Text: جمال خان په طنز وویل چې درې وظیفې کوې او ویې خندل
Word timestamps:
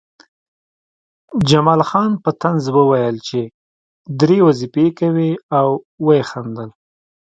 جمال 1.49 1.81
خان 1.89 2.11
په 2.23 2.29
طنز 2.41 2.65
وویل 2.77 3.15
چې 3.27 3.39
درې 4.19 4.37
وظیفې 4.47 4.87
کوې 4.99 5.31
او 5.59 5.67
ویې 6.05 6.21
خندل 6.29 6.69